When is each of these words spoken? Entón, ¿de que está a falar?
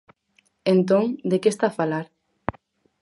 Entón, 0.73 1.05
¿de 1.29 1.37
que 1.41 1.49
está 1.53 1.65
a 1.69 1.75
falar? 1.79 2.05